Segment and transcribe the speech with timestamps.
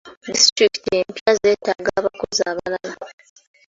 [0.33, 2.93] Disitulikiti empya zeetaaga abakozi abalala.